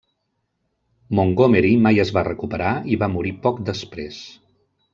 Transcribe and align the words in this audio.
Montgomery 1.19 1.73
mai 1.87 2.01
es 2.05 2.13
va 2.17 2.23
recuperar, 2.29 2.73
i 2.95 2.99
va 3.05 3.11
morir 3.19 3.35
poc 3.47 3.61
després. 3.69 4.19